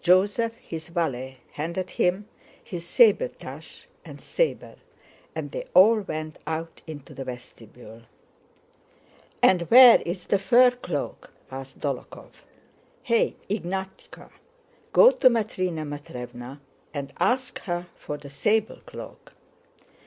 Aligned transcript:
Joseph, 0.00 0.54
his 0.56 0.88
valet, 0.88 1.40
handed 1.52 1.90
him 1.90 2.26
his 2.64 2.86
sabretache 2.86 3.84
and 4.02 4.18
saber, 4.18 4.76
and 5.34 5.52
they 5.52 5.66
all 5.74 6.00
went 6.00 6.38
out 6.46 6.80
into 6.86 7.12
the 7.12 7.22
vestibule. 7.22 8.00
"And 9.42 9.60
where's 9.70 10.26
the 10.28 10.38
fur 10.38 10.70
cloak?" 10.70 11.34
asked 11.50 11.80
Dólokhov. 11.80 12.30
"Hey, 13.02 13.36
Ignátka! 13.50 14.30
Go 14.94 15.10
to 15.10 15.28
Matrëna 15.28 15.86
Matrévna 15.86 16.60
and 16.94 17.12
ask 17.20 17.58
her 17.64 17.86
for 17.94 18.16
the 18.16 18.30
sable 18.30 18.80
cloak. 18.86 19.34